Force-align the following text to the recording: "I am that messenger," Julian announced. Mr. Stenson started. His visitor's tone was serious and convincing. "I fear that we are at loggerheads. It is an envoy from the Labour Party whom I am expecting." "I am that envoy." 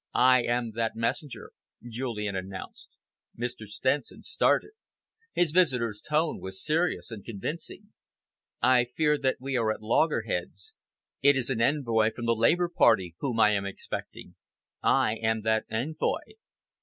"I 0.15 0.41
am 0.41 0.71
that 0.71 0.95
messenger," 0.95 1.51
Julian 1.87 2.35
announced. 2.35 2.97
Mr. 3.37 3.67
Stenson 3.67 4.23
started. 4.23 4.71
His 5.31 5.51
visitor's 5.51 6.01
tone 6.01 6.39
was 6.39 6.65
serious 6.65 7.11
and 7.11 7.23
convincing. 7.23 7.93
"I 8.63 8.85
fear 8.97 9.19
that 9.19 9.37
we 9.39 9.55
are 9.57 9.71
at 9.71 9.83
loggerheads. 9.83 10.73
It 11.21 11.35
is 11.37 11.51
an 11.51 11.61
envoy 11.61 12.09
from 12.15 12.25
the 12.25 12.33
Labour 12.33 12.67
Party 12.67 13.13
whom 13.19 13.39
I 13.39 13.51
am 13.51 13.67
expecting." 13.67 14.33
"I 14.81 15.17
am 15.21 15.43
that 15.43 15.65
envoy." 15.69 16.21